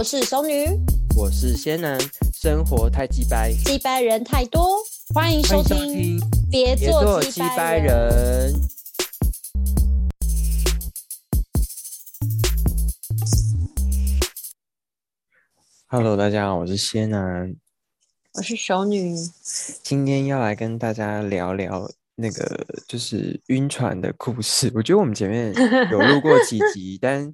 [0.00, 0.64] 我是熟女，
[1.14, 2.00] 我是仙男，
[2.32, 4.78] 生活太鸡掰，鸡掰人太多，
[5.14, 6.18] 欢迎收听，
[6.50, 8.50] 别做鸡掰人。
[15.88, 17.54] Hello，大家好，我是仙男，
[18.32, 19.14] 我是熟女，
[19.82, 24.72] 今天要来跟大家聊聊那个就是晕船的故事。
[24.74, 25.52] 我觉得我们前面
[25.90, 27.30] 有录过几集， 但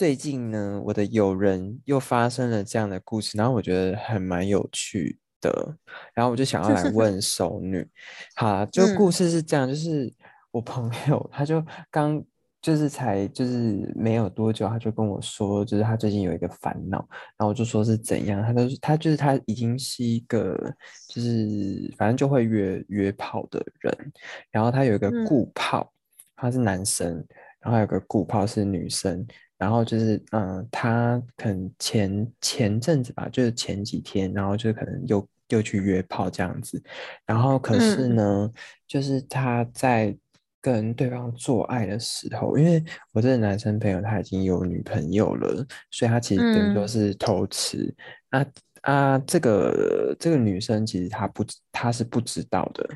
[0.00, 5.76] 最近呢，我的友人又发生了这样的故事，然后我觉得很蛮有趣的，
[6.14, 7.86] 然后我就想要来 问熟女，
[8.34, 10.10] 好，就故事是这样，就是
[10.52, 12.24] 我朋友他就刚
[12.62, 20.56] 就是才就是没有多久，他就跟我说，就是他最近有一个烦恼，然后我就说是怎样，他都是他就是他已经是一个
[21.08, 24.12] 就是反正就会约约炮的人，
[24.50, 25.92] 然后他有一个固炮，
[26.36, 27.22] 他是男生，
[27.60, 29.26] 然后有个固炮是女生。
[29.60, 36.82] 然后就是，嗯，他可能前前阵子吧，就是前几天，然后就可能又又去约炮这样子。
[37.26, 38.50] 然后可是呢，
[38.88, 40.16] 就是他在
[40.62, 47.94] 跟对方做爱的时候，因为我这个男生朋友他已经有女朋友了，所以他其实等于说是偷吃。
[48.30, 48.46] 啊
[48.80, 52.88] 啊，这个这个女生其实她不，她是不知道的，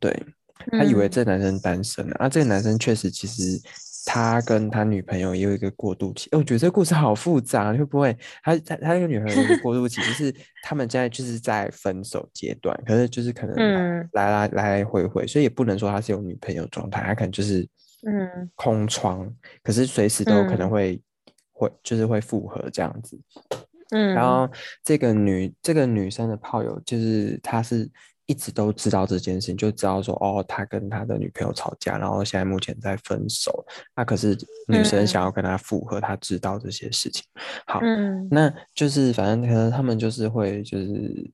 [0.00, 0.26] 对，
[0.72, 2.28] 他以为这男生单身啊。
[2.28, 3.62] 这个男生确实其实。
[4.10, 8.16] 他跟他女朋友也有一个过渡期，我觉得这个故事好复杂，会不会？
[8.42, 13.54] 他他他那个女朋友有一个过渡期，就是他们现在就是在分手阶段，可是就是可能
[14.12, 17.68] 来来来来回回，所以也不能说他是有女朋友状态，他可能就是
[18.06, 18.50] 嗯。
[18.54, 19.30] 空窗，
[19.62, 20.98] 可是随时都可能会
[21.52, 23.20] 会就是会复合这样子，
[23.90, 24.50] 嗯，然后
[24.82, 27.90] 这个女这个女生的炮友就是她是。
[28.28, 33.64] 一直都知道这件事情，就知道说哦，他跟他的女朋友吵架，然后现在目前在分手。
[33.96, 34.36] 那可是
[34.68, 37.24] 女生想要跟他复合，他知道这些事情。
[37.66, 37.80] 好，
[38.30, 40.86] 那就是反正可能他们就是会，就是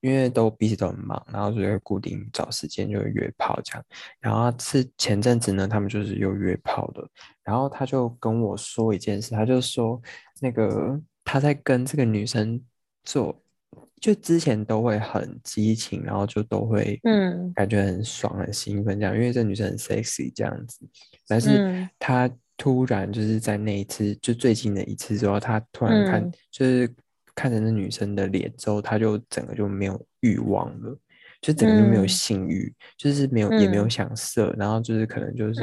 [0.03, 3.85] 因为都彼此都很忙，然后就会固定找时间就约炮这样。
[4.21, 7.05] 然后是前阵子呢，他们就是又约炮的。
[7.43, 10.01] 然后他就跟我说一件事，他就说
[10.41, 12.63] 那个他在跟这个女生
[13.03, 13.37] 做。
[14.05, 20.87] 就之前都会很激情，然后就都会嗯，感觉很爽、很兴奋这样，因为这女生很 sexy 这样子。
[21.27, 26.87] 但是她突然就是在那一次，就最近的一次之后，她突然看，就是
[27.35, 30.95] 看着那女生的脸之后，她就整个就没有欲望了，
[31.41, 35.63] 就整个就没有性欲，就是没有也没有想色，然后就是可能就是。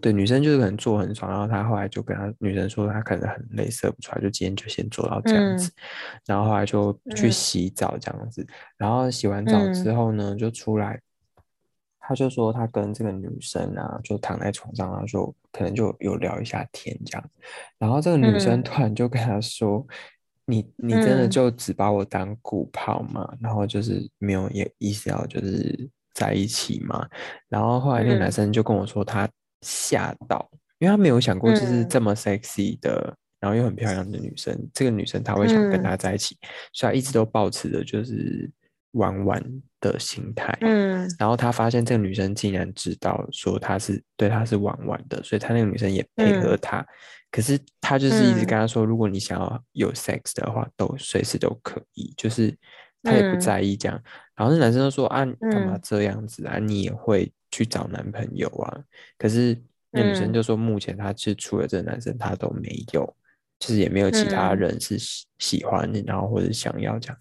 [0.00, 5.72] 对，女生就是可能做很爽，然后他后来就跟他女生说，他可能很累，射不出来，就今天就先做到这样子，
[6.24, 11.00] 然后后来就去洗澡这样子，然后洗完澡之后呢，就出来，
[11.98, 17.30] 他就说他跟这个女生啊，就躺在床上，然后就可能就有聊一下天这样，
[17.76, 19.84] 然后这个女生突然就跟他说，
[20.44, 23.28] 你你真的就只把我当鼓炮吗？
[23.40, 27.04] 然后就是没有也意思要就是在一起嘛？
[27.48, 29.28] 然后后来那个男生就跟我说他。
[29.62, 36.36] 吓到，因为他没有想过就是这么 sexy 的，然后又很漂亮的女生，这个女生她会想跟他在一起，
[36.72, 38.50] 所以他一直都保持着就是
[38.92, 39.42] 玩玩
[39.80, 40.56] 的心态。
[40.60, 46.84] 嗯，然后他发现这个女生竟然知道说他是对他是玩玩的，所以他那个女生也配合他。
[47.30, 52.56] 可是他就是一直跟他说，如果你想要有 sex 的话，都随时都可以，就是
[53.02, 54.00] 他也不在意这样。
[54.34, 56.58] 然后那男生就说啊，干嘛这样子啊？
[56.58, 57.32] 你也会。
[57.50, 58.78] 去找男朋友啊，
[59.16, 59.58] 可是
[59.90, 63.16] 那女生就说，目前她是除了这个男生，她都没有，
[63.58, 67.18] 就是也没有其他人是喜喜欢你，然后或者想要这样，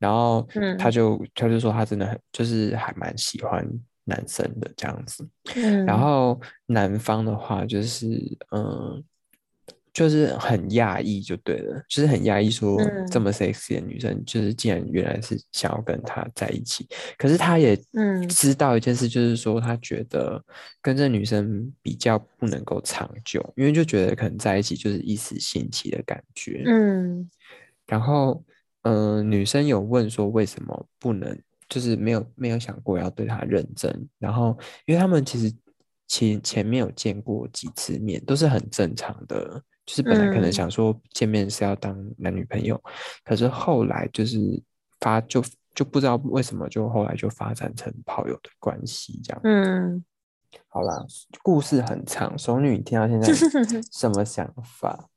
[0.00, 0.44] 然后
[0.80, 3.64] 他就他就说他真的很就是还蛮喜欢
[4.02, 5.24] 男生的这样子，
[5.86, 8.08] 然后男方的话就是
[8.50, 9.04] 嗯。
[9.98, 12.78] 就是很讶异就对了，就是很讶异，说
[13.10, 16.86] 这么 sexy 的女生，就是竟然原来是想要跟他在一起。
[17.16, 17.76] 可是他也
[18.28, 20.40] 知道一件事，就是说他觉得
[20.80, 26.62] 跟这女生比较不能够长久，因为就觉得可能在一起就是一时兴起的感觉。
[26.64, 27.28] 嗯，
[27.84, 28.40] 然后
[28.82, 31.36] 嗯，女生有问说为什么不能，
[31.68, 34.08] 就是没有没有想过要对他认真。
[34.20, 34.56] 然后
[34.86, 35.52] 因为他们其实
[36.06, 39.60] 前前面有见过几次面，都是很正常的。
[39.88, 42.78] 就是本来可能想说见面是要当男女朋友，
[43.24, 44.38] 可是后来就是
[45.00, 45.42] 发就
[45.74, 49.40] 就不知道为什么就后来就发展成炮友的关系这样。
[49.44, 50.04] 嗯，
[50.66, 51.06] 好啦，
[51.42, 53.32] 故事很长，熟女听到现在
[53.90, 55.08] 什么想法？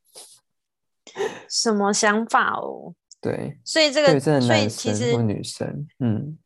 [1.50, 2.94] 什么想法哦？
[3.20, 6.38] 对，所以这个所以其实女生，嗯，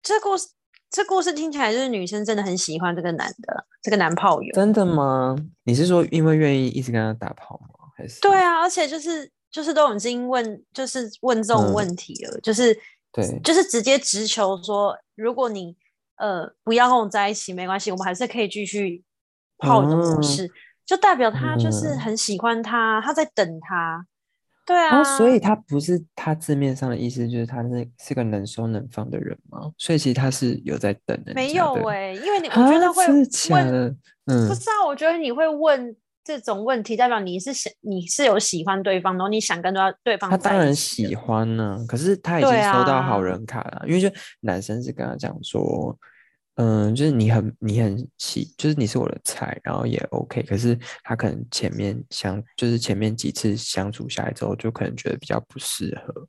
[0.00, 0.50] 这故事。
[0.90, 4.52] 这故事听起来就是女生真的很喜欢这个男的，这个男炮友。
[4.54, 5.36] 真的吗？
[5.64, 7.88] 你是说因为愿意一直跟他打炮吗？
[7.96, 8.20] 还是？
[8.20, 12.76] 对啊，而且就是就是都已经问，就是问这种嗯问题了，就是
[13.12, 15.76] 对就是直接直球说，如果你
[16.16, 19.02] 呃不要跟我在一起，没关系，我们还是可以继续
[19.58, 20.48] 泡你的模嗯式，
[20.86, 24.06] 就代表他就是嗯很喜欢他，他在等他。
[24.66, 29.70] 对啊，啊，所以他不是他字面上的意思，就是他是是个能收能放的人吗？
[29.76, 33.24] 所以其实他是有在等的没有哎、因为你我觉得啊会问，
[33.70, 33.96] 的？
[34.26, 35.94] 嗯不，知道，我觉得你会问
[36.24, 44.08] 这种问题，代表你是想你是有喜欢对方，然后你想跟对对方他当然喜欢呢、可是他已经收到好啊人卡了，因为就
[44.40, 45.94] 男生是跟他讲说，
[46.56, 56.28] 嗯，就是你很你很喜，就是你是我的菜，然后也 OK，可是他可能前面相就是前面几次相处下来之后，就可能觉得比较不适合，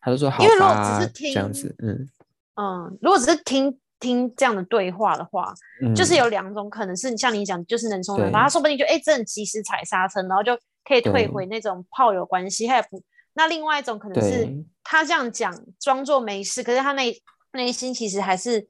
[0.00, 2.08] 他就说好因为如果只是听这样子，嗯
[2.56, 10.54] 嗯，如果只是听听这样的对话的话，嗯，就是有两种可能是像你讲，就是能冲能他说不定就哎，真的及时踩刹车，然后就
[10.84, 13.02] 可以退回那种炮友关系，他也不。
[13.34, 14.46] 那另外一种可能是
[14.84, 17.16] 他这样讲，装作没事，可是他内
[17.52, 18.66] 内心其实还是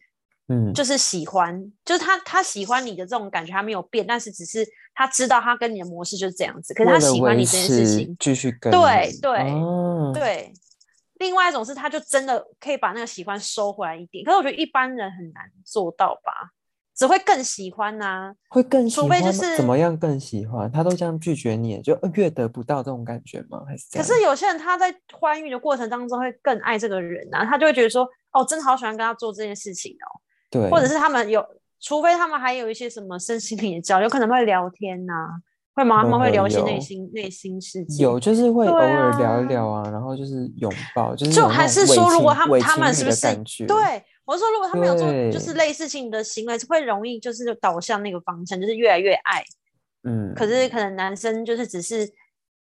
[0.53, 10.53] 嗯就是喜欢，就是他他喜欢你的这种感觉，他没有变，但是只是他知道他跟你的模式就是这样子，可是他喜欢你这件事情，继续跟你对对哦，对。
[11.19, 16.51] 另外一种是，他就真的可以把那个喜欢收回来一点，可是我觉得一般人很难做到吧，
[16.97, 20.69] 只会更喜欢呐、会更喜除非就是怎是么样更喜欢？
[20.73, 23.63] 他都这样拒绝你，就越得不到这种感觉吗？
[23.69, 30.19] 还是可是有些人他在欢愉的过程当中会更爱这个人啊，他就会觉得说，哦，真的好喜欢跟他做这件事情哦，
[30.53, 31.45] 对，或者是他们有，
[31.81, 35.13] 除非他们还有一些什么身心灵的交流，有可能会聊天呐、
[35.75, 36.03] 会吗？
[36.03, 38.05] 他们会聊一些内心内心世界。
[38.05, 43.27] 有就是会偶尔聊一啊聊啊，然后就是拥抱，就是就还是说，如果他们他们是不是？
[43.67, 43.77] 对
[44.25, 49.43] 我是说，如果他们有做就是类似性的行为，会容易就是导向那个方向，就是越来越爱。
[50.05, 52.09] 嗯，可是可能男生就是只是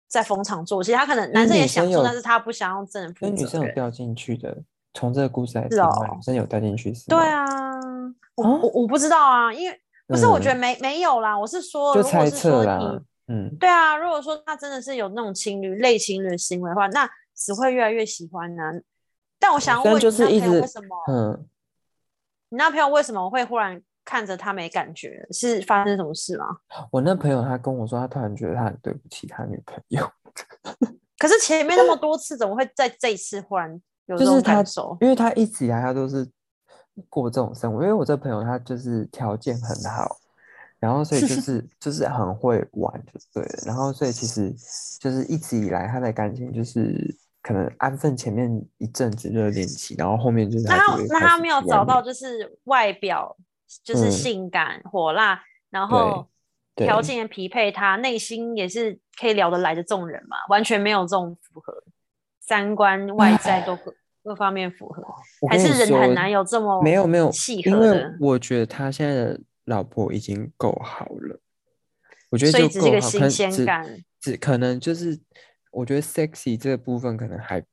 [0.07, 3.45] 在逢场作戏，他可能男生也想做，但是他不想要真的负所以女。
[3.45, 4.57] 生有掉进去的，
[4.93, 7.45] 从这个故事来是听嘛，哦女生有掉进去是对，啊，
[8.36, 18.63] 我啊我我不知道啊，因为不是，我觉得嗯没没有啦，我是说，就猜测啦说，嗯，对啊，如果说他真的是有那种情侣类情侣的行为的话，那只会越来越喜欢呢、
[19.40, 20.96] 但我想问你那是一直朋友为什么？
[21.08, 21.46] 嗯，
[22.50, 25.25] 你那朋友为什么会忽然看着他没感觉？
[25.31, 26.46] 是发生什么事吗？
[26.92, 30.08] 我那朋友他跟我说，他突然觉得他很对不起他女朋友，
[31.18, 33.69] 可是前面那么多次，怎么会在这一次忽然
[34.08, 34.98] 有这种就是他感受？
[35.02, 36.28] 因为他一直以来他都是
[37.09, 40.17] 过这种生活，因为我这朋友他就是条件很好，
[40.79, 44.53] 然后所以就 是就是很会玩就对了，然后所以其实
[44.99, 53.35] 就是一直以来他的感情就是可能安分前面一阵子热恋期，然后后面就是那他那他没有找到就是外表
[53.83, 56.27] 就是嗯性感火辣，然后
[56.75, 60.38] 条件也匹配他，内心也是可以聊得来的这种人嘛？
[60.49, 61.73] 完全没有这种符合，
[62.39, 63.75] 三观外在都
[64.23, 65.03] 各各方面符合，
[65.41, 68.18] 我还是人很难有这么没有没有契因为合的。
[68.19, 71.39] 我觉得他现在的老婆已经够好了，
[72.29, 75.19] 我觉得就够好，可只是个新鲜感只可能就是
[75.72, 77.63] 我觉得 sexy 这个部分可能还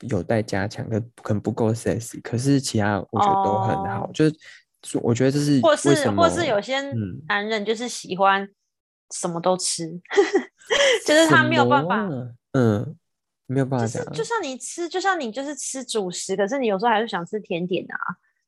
[0.00, 7.22] 有待加强，可可能不够 sexy，可是其他我觉得都很好，哦就是我觉得这是或是或是有些嗯。
[7.28, 8.48] 男人就是喜欢
[9.14, 9.86] 什么都吃，
[11.06, 12.08] 就是他没有办法
[12.52, 12.96] 嗯，
[13.52, 17.96] 没有办法讲，就是就像你吃，就像你就是吃主食，可是你有时候还是想吃甜点啊。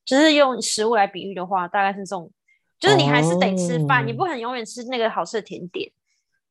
[0.04, 2.30] 就是用食物来比喻的话，大概是这种，
[2.78, 5.90] 就是你还是得吃饭，你哦不可能永远吃那个好吃的甜点。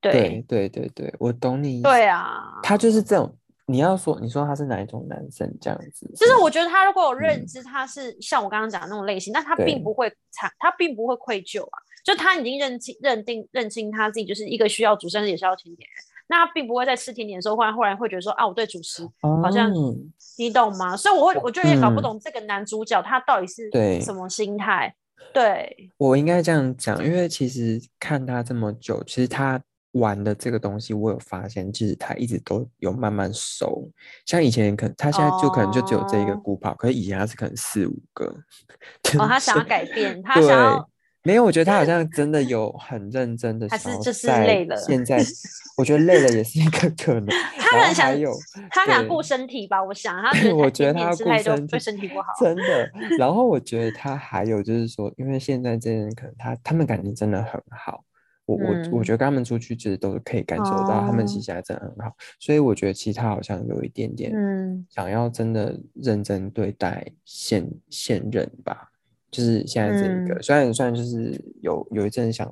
[0.02, 3.38] 对对对对对，我懂你意思，对啊，他就是这种。
[3.66, 6.06] 你要说，你说他是哪一种男生这样子？
[6.18, 11.80] 就是我觉得他如果有认嗯知，他是像我刚刚讲的那种类型，但他对并不会惨，他并不会愧疚啊。
[12.04, 16.13] 就他已经认清、认定、认清他自己就是一个需要主食，但是也需要甜点人。
[16.28, 19.96] 那他并不会在吃甜点的时候，忽然忽然会觉得说啊，我对主食好像哦
[20.38, 20.96] 你懂吗？
[20.98, 23.70] 所以我会，我就有点搞不嗯懂这个男主角他到底是
[24.02, 24.94] 什么心态。
[25.34, 29.60] 对，我应该这样讲，因为其实看他这么久，其实他
[29.94, 33.90] 玩的这个东西，我有发现，其实他一直都有慢慢熟。
[34.26, 38.26] 像以前可能他现在就可能就只有这一个哦鼓跑，可是以前他是可能四五个。
[39.18, 40.86] 哦，他想要改变，他想要对，
[41.24, 45.24] 没有，我觉得他好像真的有很认真的还想要是就是在累了现在，
[45.78, 47.28] 我觉得累了也是一个可能。
[47.58, 48.32] 他很想还有
[48.70, 52.28] 他想顾身体吧，我想他觉得我他觉得他要顾身体对身体不好。
[52.40, 52.92] 真的。
[53.18, 58.04] 然后我觉得他还有就是说，因为现在这些人可能他他们感情真的很好，
[58.46, 68.90] 我我我嗯觉得跟他们出去其实都是可以感受到他们其哦实还真的很好，所以我觉得其实他好像有一点点嗯想要真的认真对待现现任吧，
[69.34, 70.44] 就是现在这一个，嗯。
[70.44, 72.50] 虽然虽然就是有有一阵想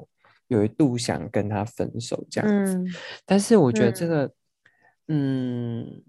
[0.47, 2.91] 有一度想跟他分手这样子，嗯
[3.25, 4.09] 但是我觉得这嗯。
[4.09, 4.33] 个
[5.07, 6.03] 嗯，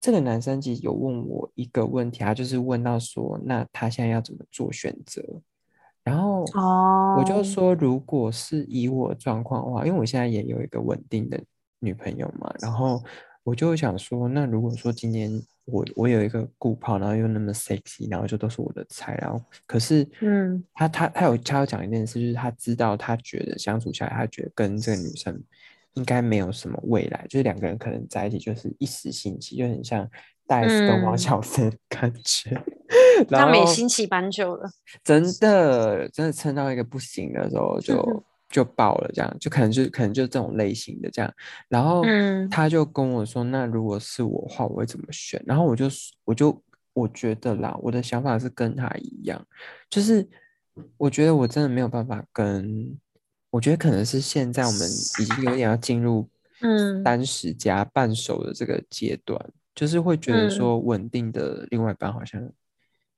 [0.00, 5.22] 这个男生其实有问我一个问题，他就是问到说，那他现在要怎么做选择？
[6.02, 6.44] 然后
[7.12, 11.40] 我就哦，说，如果是以我状况的话，因为我现在也有一个稳定的
[11.78, 13.02] 女朋友嘛，然后
[13.44, 15.30] 我就想说，那如果说今天
[15.64, 25.42] 我我有一个顾炮，然后又那么 sexy，然后就都是我的菜，然后可是嗯他他他有他有讲一件事，就是他知道他觉得相处下来，他觉得跟这个女生
[25.94, 30.08] 应该没有什么未来，就是两个人可能在一起就是一时兴起，就很像
[30.46, 32.50] 大 S 跟王嗯，小森感觉，
[33.28, 33.72] 然他们也后。
[33.72, 34.70] 兴起蛮久了。
[35.04, 41.34] 真的真的撑到一个不行的时候就就爆了，这样就可能就可能就这种类型的这样，
[41.68, 42.48] 然后嗯。
[42.50, 45.42] 他就跟我说，那如果是我的话，我会怎么选？
[45.46, 45.86] 然后我就
[46.24, 49.46] 我就我觉得啦，我的想法是跟他一样，
[49.88, 50.28] 就是
[50.98, 52.98] 我觉得我真的没有办法跟，
[53.48, 56.28] 我觉得可能是现在我们已经有点要进入
[56.60, 57.02] 嗯。
[57.02, 59.40] 三十加半熟的这个阶段，
[59.74, 60.50] 就是会觉得嗯。
[60.50, 62.46] 说稳定的另外一半好像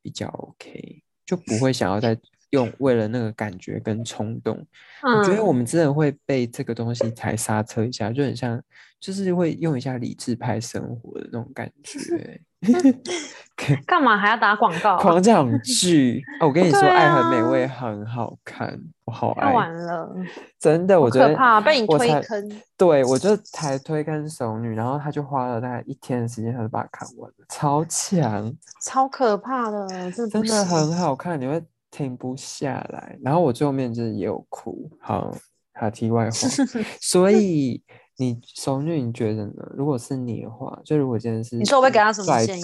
[0.00, 2.16] 比较 OK，就不会想要再
[2.54, 4.56] 用为了那个感觉跟冲动。
[5.02, 8.58] 我觉得我嗯，们真的会被这个东西踩刹车一下，就很像，
[9.00, 12.40] 就是会用一下理智派生活的那种感觉。
[13.86, 14.98] 干嘛还要打广告啊？
[14.98, 16.46] 狂讲剧啊！
[16.48, 20.10] 我跟你说，对《爱很美味》啊，很好看，我好看爱，完了，
[20.58, 22.62] 真的，我觉得可怕，被你推坑。
[22.78, 28.50] 对我就才推跟熟女，然后他就花了大概一天的时间，他就把它看完了，超强，
[28.82, 30.64] 超可怕的，真的真的。
[30.64, 31.62] 很好看，你会
[31.94, 33.16] 停不下来。
[33.22, 35.32] 然后我最后面就是也有哭，好，
[35.74, 36.30] 好题外话，
[37.00, 37.80] 所以
[38.16, 39.72] 你熟女你觉得呢？
[39.76, 42.62] 如果是你的话，就如果今天是你说我会给他什么帅建议？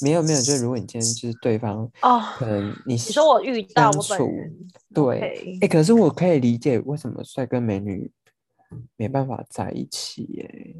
[0.00, 4.56] 没有没有，就是如果你今天就是对方哦，可能你你说我遇到相我本
[4.94, 8.10] 对哎、可是我可以理解为什么帅哥美女
[8.96, 10.76] 没办法在一起耶。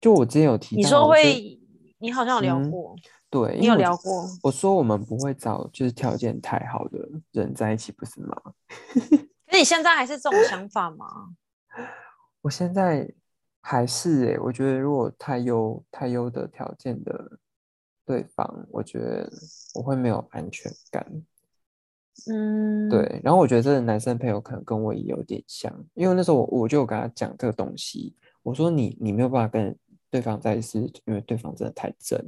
[0.00, 1.60] 就我之前有提到，你说会，
[1.98, 2.96] 你好像有聊嗯过，
[3.30, 6.98] 对，你有聊过，我说我们不会找就是条件太好的
[7.32, 8.34] 人在一起，不是吗？
[9.50, 11.06] 那你现在还是这种想法吗？
[12.42, 13.12] 我现在
[13.60, 17.38] 还是哎、我觉得如果太优太优的条件的
[18.06, 19.30] 对方，我觉得
[19.74, 21.04] 我会没有安全感。
[22.26, 29.76] 嗯，，对，然后我觉得这个男生朋友可能跟我也有点像，因为那时候我我就有跟他讲这个东西，我说你你没有办法跟
[30.10, 32.18] 对方在一起，因为对方真的太正，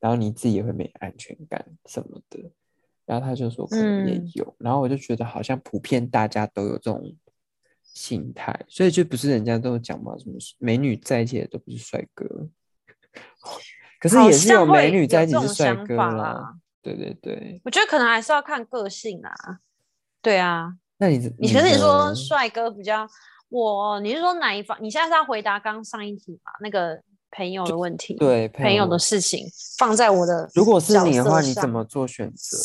[0.00, 2.50] 然后你自己也会没安全感什么的，
[3.06, 7.14] 然后他就说可能也嗯有，然后我就觉得好像普遍大家都有这种
[7.82, 12.48] 心态，所以就不是人家都有讲嘛，什么美女在一起的都不是帅哥，
[14.00, 19.34] 可是也是有美女在一起是帅哥啦啦，对对对，我觉得可能还是要看个性啊。
[20.22, 23.08] 对啊，那你你可是你说呢帅哥比较，
[23.48, 24.76] 我你是说哪一方？
[24.82, 26.52] 你现在是要回答刚上一题嘛？
[26.60, 29.46] 那个朋友的问题，对朋友的事情
[29.78, 32.56] 放在我的如果是你的话，你怎么做选择？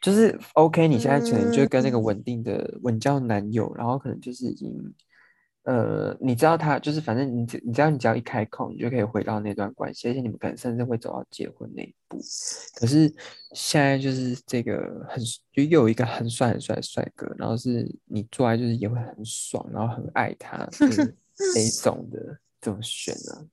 [0.00, 4.70] 就是 OK，你现在可能就跟那个嗯稳定的稳交男友，然后可能就是已经，
[5.62, 12.20] 呃，你知道他就是反正你只你知道你只要一开口，你就可以回到那段关系，而且你们可能甚至会走到结婚那一步。
[12.78, 13.10] 可是
[13.54, 14.76] 现在就是这个
[15.08, 21.16] 很就又有一个很帅很帅的帅哥，然后是你做爱就是也会很爽，然后很爱他，就是
[21.54, 23.46] 这一种的怎么选呢、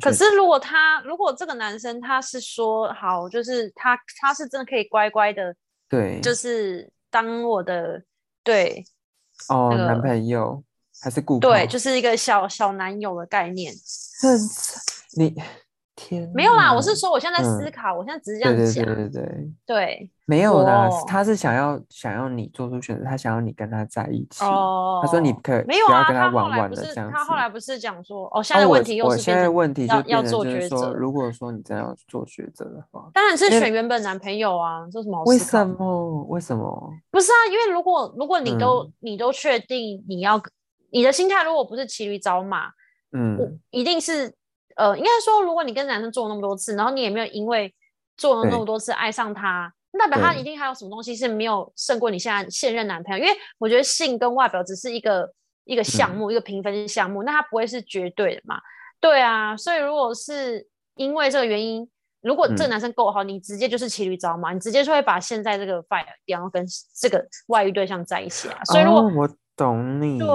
[0.00, 5.54] 可是如果他如果这个男生他是说好，就是他他是真的可以乖乖的，
[5.88, 8.02] 对，就是当我的
[8.42, 8.84] 对
[9.48, 10.64] 哦，那个男朋友
[11.02, 13.74] 还是顾对，就是一个小小男友的概念。
[14.20, 14.28] 这
[15.16, 15.34] 你
[15.94, 24.44] 天没有啦，我是说我现在在思嗯考，我现在只是这样讲，对对对对对，对没有啦，他是想要想要你做出选择，他想要你跟他在一起。
[24.44, 27.16] 哦，他说你可没有啊，不要跟他后玩玩来不是了这样子。
[27.16, 35.36] 他后来不是讲说哦，现在问题又我现在问题就要要变成做抉就是说，择，如果说你真的要做抉择的话，当然是选原本男朋友啊，这什么为？
[35.38, 36.22] 什么？
[36.30, 36.90] 为什么？
[37.10, 40.40] 不是啊，因为如果如果你都、嗯你都确定你要
[40.90, 42.72] 你的心态，如果不是骑驴找马，我
[43.12, 44.32] 嗯，一定是
[44.82, 47.72] 呃，应该说，如果你跟男生做了那么多次，然后你也没有因为
[48.16, 53.24] 做了那么多次爱上他，那代表他一定还有什么东西是没有胜过你现在现任男朋友。
[53.24, 55.32] 因为我觉得性跟外表只是一个
[55.64, 58.60] 一个项嗯目，一个评分项目，那它不会是绝对的嘛？
[59.00, 61.88] 对啊，所以如果是因为这个原因。
[62.22, 68.62] 如果这个嗯男生够好，你直接就是骑驴找马，你直接就会把现在这个 fire 掉，然后跟这个外遇对象在一起啊。
[68.66, 70.28] 所以如果、哦、我懂你对，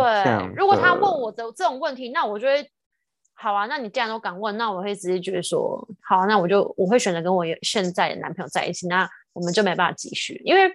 [0.58, 2.70] 如果他问我的这种问题，那我就会，
[3.40, 10.70] 好啊，那你既然都敢问，那我会直接觉得说，好啊、那我就我会选择跟我现在的男朋友在一起，那我们就没办法继续，因为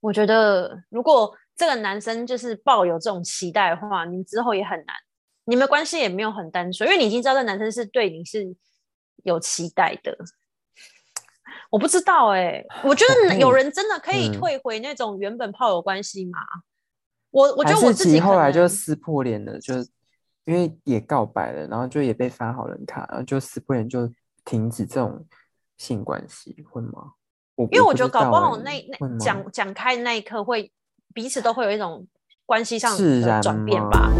[0.00, 4.96] 我觉得如果这个男生就是抱有这种期待的话，你们之后也很难，
[5.44, 8.44] 你们关系也没有很单纯，因为你已经知道这男生是对你是
[9.22, 10.16] 有期待的。
[11.70, 16.38] 我不知道哎，我觉得有人真的可以退回那种原本炮友关系吗？
[17.30, 19.74] 我我觉得我自己后来就撕破脸了，就
[20.44, 24.10] 因为也告白了，然后就也被发好人卡，然后就撕破脸就
[24.44, 25.24] 停止这种
[25.76, 27.12] 性关系，会吗？
[27.56, 30.72] 因为我觉得搞不好那那讲讲开那一刻会
[31.12, 32.06] 彼此都会有一种
[32.46, 34.10] 关系上的转变吧。